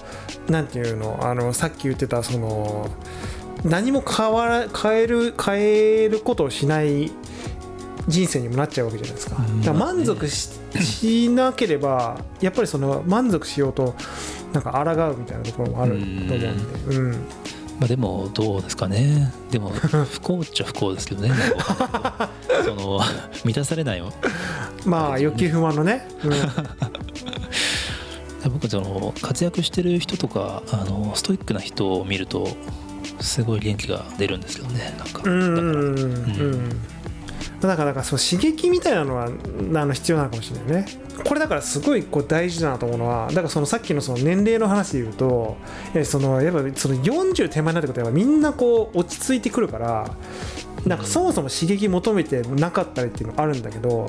[0.50, 1.20] なんていうの？
[1.22, 2.90] あのさっき言ってたその
[3.64, 7.12] 何も変わら変える変えることをしない
[8.08, 9.36] 人生にもなっちゃうわけじゃないですか。
[9.36, 13.96] だから満足し,、しなければやっぱりその満足しようと
[14.54, 16.36] なんか抗うみたいなところもあると思うんで。
[16.90, 17.12] うん。
[17.80, 19.34] まあ、でもどうですかね。
[19.50, 21.32] でも 不幸っちゃ不幸ですけどね。
[22.64, 23.00] その
[23.44, 24.12] 満たされないよ。
[24.86, 26.32] まあ欲求不満のね、うん。
[28.54, 32.50] 僕その活躍してる人とかあのストイックな人を見ると
[33.22, 35.22] すごい元気が出るんですけどねなんか。
[37.62, 37.94] だから。
[37.94, 39.30] かそう刺激みたいなのはあ
[39.86, 40.86] の必要なのかもしれないね。
[41.24, 45.58] これだからすごいこう大事だなと思うのはだからそのさっきのその年齢の話で言うと
[46.04, 50.16] そのやっぱその40手前になってことはみんなこう落ち着いてくるから
[50.86, 54.08] なんかそもそも刺激求めてなかったりっていうのあるんだけど、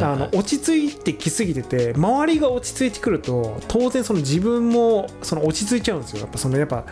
[0.00, 6.20] あの落ち着いてきすぎてて周りが落ち着いてくると当然その自分もその落ち着いちゃうんですよ。
[6.20, 6.84] やっぱそのやっぱ、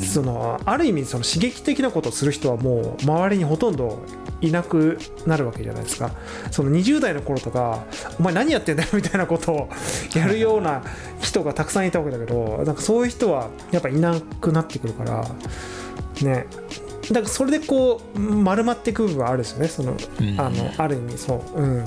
[0.00, 4.02] そのある意味その刺激的なことをする人はもう周りにほとんど
[4.40, 6.10] いなくなるわけじゃないですか。
[6.50, 7.84] その20代の頃とか
[8.18, 9.68] お前何やってんだよみたいなことを
[10.14, 10.82] やるような
[11.20, 15.26] 人がたくさんいたわけだけどなんかそういう人はやっぱいなくなってくるから
[16.22, 16.46] ね
[17.08, 19.68] だからそれでこう丸まっていく部分はあるですよね。
[19.68, 21.60] その、うん、あのある意味そう。
[21.60, 21.84] うん。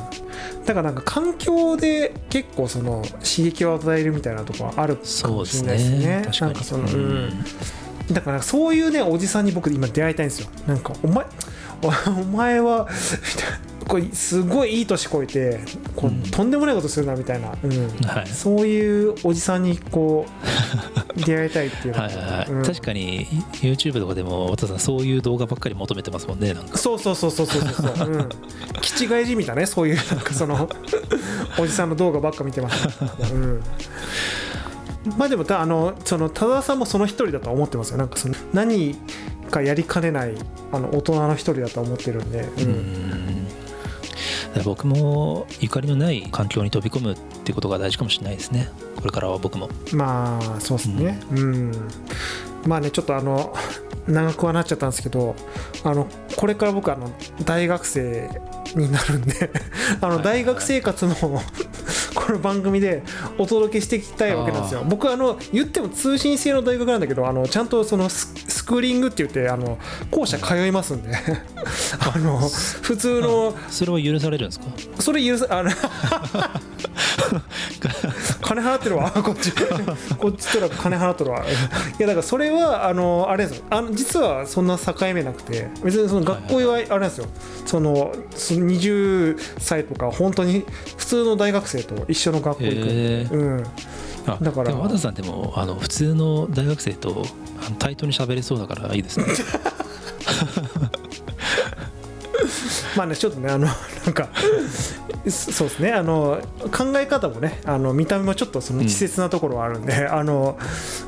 [0.65, 5.97] だからなんか環境で結構その刺激を与えるみたいなところはあるかもしれないですね。
[6.31, 6.47] すね。
[6.47, 7.43] なんかその、うん、
[8.11, 10.49] だからそういうねおじさんに僕今出会いたいんですよ。
[10.67, 11.25] なんかお前
[11.81, 12.87] お前は
[13.89, 15.59] これすごいいい年こえて
[15.95, 20.27] こう、うん、とんでもないことするなみたいな、うんはい、そういうおじさんにこ
[21.17, 21.95] う 出会いたいっていう。
[21.95, 23.25] はいはい、うん、確かに
[23.61, 26.77] YouTube とかでも渡さんそういう動画ばっかり求めてますもんねなんか。
[26.77, 28.29] そうそうそうそうそうそうそう、うん、
[28.79, 30.69] 気違いじみたねそういうなんかその
[31.57, 32.87] おじさんの動画ばっか見てます、
[33.33, 33.61] うん。
[35.17, 37.97] まあでもあのその多田さんもその一人だと思ってますよ。
[37.97, 38.95] なんかその何
[39.49, 40.35] かやりかねない
[40.71, 43.08] あの大人の一人だと思ってるんで、うん、うん
[44.63, 48.69] 僕もゆかりのない環境に飛び込むっていうことが大事かもしれないですね。
[48.95, 49.69] これからは僕も。
[49.93, 51.19] まあそうですね。
[51.31, 51.71] うん、うん、
[52.65, 53.53] まあねちょっとあの
[54.07, 55.35] 長くはなっちゃったんですけど
[55.83, 57.11] あのこれから僕あの
[57.45, 58.29] 大学生
[58.75, 59.51] になるんで
[60.01, 61.15] あの大学生活の
[62.15, 63.03] この番組で
[63.37, 64.83] お届けしていきたいわけなんですよ。
[64.87, 69.77] 僕あの言っても通信制の大学なんだけどあのちゃんとそのススクーリングって言ってあの
[70.11, 71.11] 校舎通いますんで。
[71.99, 72.37] あの
[72.81, 74.65] 普通の それは許されるんですか？
[74.99, 75.69] それ許さあの
[78.41, 79.11] 金払ってるわ。
[79.11, 79.51] こっち。
[80.17, 81.43] こっちとら金払ってるわ。
[81.45, 83.65] いやだからそれはあのあれですよ。
[83.69, 87.25] あの実はそんな境目なくて別にその学校はあれなんですよ。
[87.65, 90.65] そのその20歳とか本当に
[90.97, 93.33] 普通の大学生と一緒の学校行くんで、へー。
[93.33, 93.63] うん。
[94.27, 94.73] あだから。
[94.75, 97.25] 和田さんでもあの普通の大学生と
[97.77, 99.25] 対等に喋れそうだからいいですね。
[102.95, 103.67] まあねちょっとねあの
[104.05, 104.29] なんか
[105.25, 105.91] そそうですね。
[105.91, 106.39] あの
[106.75, 110.57] 考え方もねあの見た目もちょっとその稚拙なところはあるんで、あの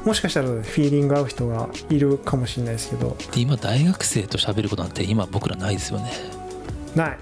[0.06, 3.16] もしかしたらフィーリング合う人がいるかもしれないですけど。
[3.34, 6.12] で今大学生と喋ることなんて今僕らないですよね。
[6.96, 7.18] ない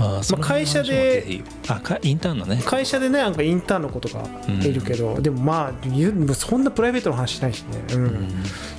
[0.00, 2.62] あーその会社であかインターンのね。
[2.64, 4.22] 会社でねなんかインターンの子とか
[4.62, 8.04] いるけど、でもまあそんなプライベートの話しないしね、うん。
[8.04, 8.28] うん。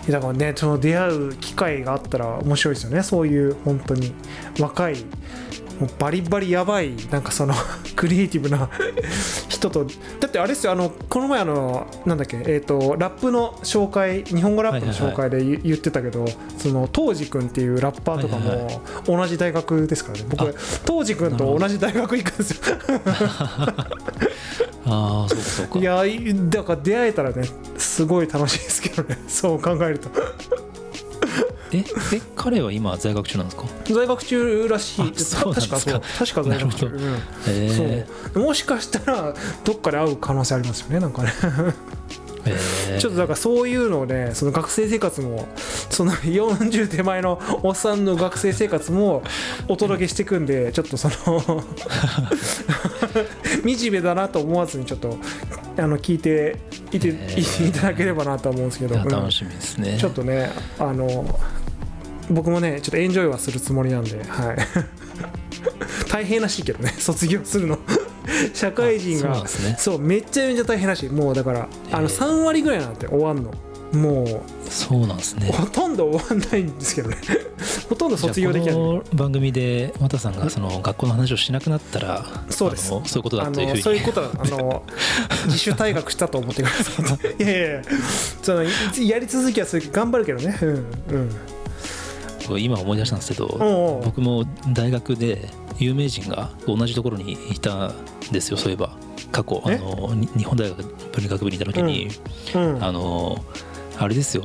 [0.10, 3.04] だからねその出会う機会があったら面白いですよね。
[3.04, 4.14] そういう本当に。
[4.60, 4.96] 若い
[5.80, 7.54] もうバリバリやばいなんかその
[7.96, 8.70] クリエイティブな
[9.48, 9.86] 人と
[10.20, 16.26] だってあれですよあのこの前あのなんだっけえっ、とラップの紹介日本語ラップの紹介で言,、言ってたけど
[16.58, 20.26] その当時君っていうラッパーとかも同じ大学ですからね。
[20.30, 20.52] 僕あ
[20.86, 22.58] 当時君と同じ大学行くんですよ。
[24.86, 25.80] ああそうかそうか。
[25.80, 27.44] いやいだから出会えたらね
[27.78, 29.18] すごい楽しいですけどね。
[29.28, 30.10] そう考えると
[31.72, 33.66] ええ彼は今在学中なんですか？
[33.86, 35.12] 在学中らしい。
[35.12, 36.02] 確かそう。
[36.18, 36.86] 確か在学中、
[38.36, 38.44] うん。
[38.44, 41.30] もしかしたらどっかで会う可能性ありますよねなんかね。
[43.00, 45.48] ちょっとだからそういうのをねその学生生活も
[45.90, 49.22] その40手前のおっさんの学生生活も
[49.68, 51.14] お届けしていくんでちょっとその
[53.64, 55.18] 惨めだなと思わずにちょっと
[55.78, 56.58] あの聞いて
[56.92, 59.98] いて、いただければなと思うんですけど、楽しみですね。
[60.00, 61.40] ちょっとねあの
[62.30, 64.58] 僕もねちょっとエンジョイはするつもりなんではい。
[66.10, 67.78] 大変らしいけどね 卒業するの。
[68.54, 70.06] 社会人があそうね。
[70.06, 71.10] めっちゃめちゃ大変らしい。
[71.10, 73.52] もうだからあのえー3割ぐらいなんて終わんの。
[73.92, 75.52] もうそうなんですね。
[75.52, 77.18] ほとんど終わんないんですけどね。
[77.90, 78.76] ほとんど卒業できない。
[78.76, 82.92] この番組で和田さんがその学校の話をしなくなったらそうです。
[82.92, 83.78] あのそういうことだあというふうに。
[83.80, 84.84] のそういうことはあの
[85.48, 87.82] 自主退学したと思ってくださいいやいやいや
[88.44, 88.70] そのい
[89.10, 90.86] やり続きはする頑張るけどねうんうん
[92.58, 97.94] 今思い出したんですけど僕も大学で有名人が同じところにいたん
[98.32, 98.98] ですよそういえば。
[99.32, 102.10] 過去あえのに日本大学文理学部にいた時に、
[102.56, 103.44] うんあの
[103.98, 104.44] あれですよ。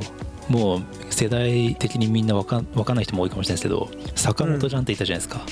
[0.49, 5.47] もう世代的にみんなわかんわかんない人も多いかもしれないですけど坂本ちゃんっていたじゃないですか、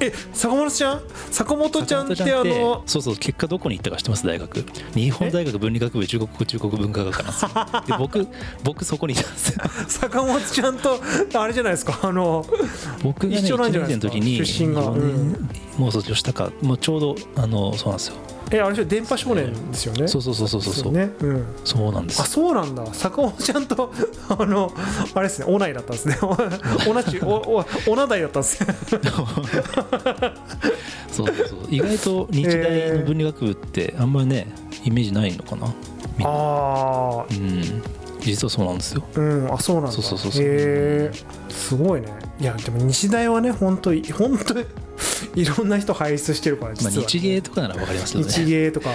[0.00, 1.00] え坂本ちゃん？
[1.30, 4.26] 坂本ちゃんってあのそうそう結果どこに行ったか知ってます？
[4.26, 4.64] 大学。
[4.94, 7.50] 日本大学文理学部中国語中国文化学科なんですよ
[7.86, 8.28] で僕
[8.64, 9.62] 僕そこにいたんですよ。
[9.88, 11.00] 坂本ちゃんと
[11.34, 11.98] あれじゃないですか？
[12.02, 12.46] あの
[13.02, 14.14] 僕がね一緒なん1じゃないですか？
[14.14, 14.82] 年生の時に出身が。
[14.92, 18.16] 4年もう卒業したかもうちょうどあのそうなんですよ。
[18.50, 20.08] えあれ電波少年ですよね。
[20.08, 20.74] そうそうそうそうそう。
[20.74, 21.10] そうね。
[21.20, 21.46] うん。
[21.64, 22.22] そうなんです。
[22.22, 22.86] あそうなんだ。
[22.94, 23.92] 坂本ちゃんと
[24.28, 24.72] あの
[25.14, 25.46] あれですね。
[25.52, 26.16] おないだったんですね。
[26.22, 28.64] おおなちおおおなだいだったんです。
[28.64, 28.74] ね
[31.12, 31.58] そうそうそう。
[31.68, 34.46] 意外と日大の文理学部ってあんまりね
[34.84, 35.66] イメージないのかな。
[35.66, 35.72] な
[36.24, 37.82] ああうん。
[38.20, 39.02] 実はそうなんですよ。
[39.14, 39.52] うん。
[39.52, 39.92] あそうなんだ。
[39.92, 40.42] そうそうそうそう。
[40.42, 41.12] へえ
[41.50, 42.08] すごいね。
[42.40, 44.64] いやでも日大はね本当に本当に
[45.40, 48.32] いろんな人輩出してるからまあ、実は、日芸とかなら分かりますけどね。
[48.32, 48.90] 日芸とか。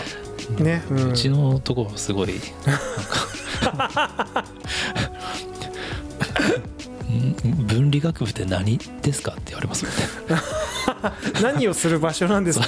[0.59, 1.09] ねうん。
[1.11, 2.29] うちのとこはすごい
[2.65, 4.45] なんか。
[7.09, 10.01] うん文理学部って何ですかって言われますもんね。
[11.41, 12.65] 何をする場所なんですか？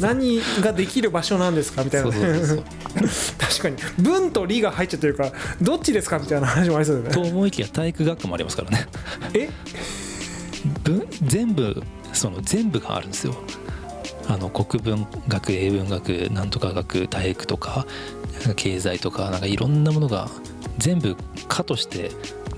[0.00, 1.84] 何ができる場所なんですか？
[1.84, 2.12] みたいな。
[2.12, 2.62] そうそうそうそう。
[3.38, 3.76] 確かに。
[3.98, 6.18] 文と理が入っちゃってるからどっちですか？
[6.18, 8.86] みたいな話もありそうだとよね思いきや体育学科もありますからね。
[9.34, 9.48] え？
[10.84, 11.82] 文全部
[12.16, 13.34] その全部があるんですよ。
[14.28, 17.86] あの国文学英文学なんとか学体育とか
[18.56, 20.28] 経済とかなんかいろんなものが
[20.78, 21.16] 全部
[21.48, 22.10] 科として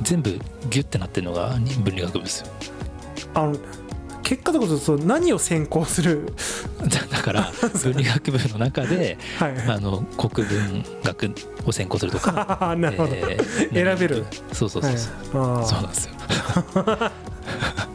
[0.02, 0.30] 全部
[0.70, 2.46] ギュッてなってるのが文理学部ですよ。
[3.34, 3.56] あの
[4.22, 6.32] 結果ということそう何を専攻する？
[6.80, 9.52] だだから文理学部の中で はい。
[9.68, 11.30] あの国文学
[11.66, 14.24] を専攻するとか あなるほど、えー選べる。
[14.52, 15.66] そうそうそうそう、はい。
[15.66, 16.12] そうなんですよ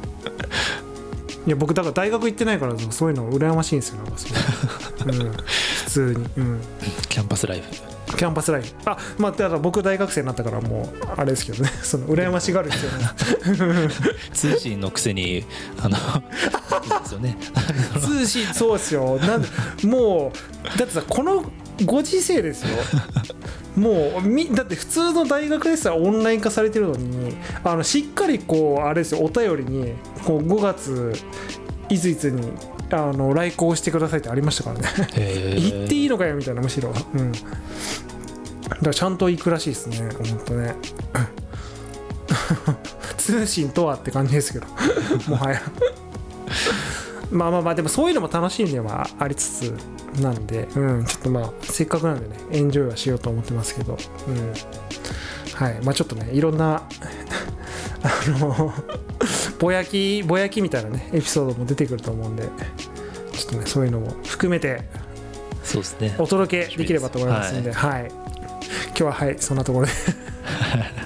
[1.46, 6.62] いや僕だから大学行ってないからそういうの羨ましいんですよなんかそう、うん、普通に、うん、
[7.10, 7.68] キャンパスライフ。
[8.18, 11.70] キャンパスライフあまあだから僕大学生になったからもうあれですけどね。
[11.82, 13.90] その羨ましがる必要ない。
[14.34, 15.46] 通信のくせに
[15.82, 15.98] あの
[17.02, 17.38] ですよね。
[18.00, 19.18] 通信そうですよ。
[19.18, 19.48] なんで
[19.86, 20.32] も
[20.76, 21.44] うだってさこの
[21.86, 22.70] ご時世ですよ。
[23.76, 29.94] もうみだって普通の大学でさオンライン化されてるのにあのしっかりこうあれですよお便りに
[30.24, 31.14] こう5月
[31.90, 32.52] いついつに
[32.96, 34.88] あの来校してくださいってありましたからね。
[35.58, 36.94] 行っていいのかよみたいなむしろ。
[37.16, 37.32] うん。
[37.32, 37.46] だか
[38.82, 40.76] らちゃんと行くらしいですね本当ね。
[43.18, 44.68] 通信とはって感じですけど。
[45.28, 45.62] もはや。
[47.32, 49.74] まあまあまあでもそういうのも楽しんではありつつ
[50.22, 54.54] なんで、うん、ちょっとまあせっかくなんでねエンジョイはしようと思ってますけど、うん、
[55.56, 55.80] はい。
[55.84, 56.84] まあちょっとねいろんな
[58.04, 58.74] あ の
[59.60, 62.44] ぼやきぼやきみたいなねエピソードも出てくると思うんで
[63.32, 64.84] ちょっとねそういうのも含めて
[65.64, 66.16] そうですね。
[66.18, 68.12] お届けできればと思いますんで、はい、
[68.88, 69.92] 今日ははいそんなところで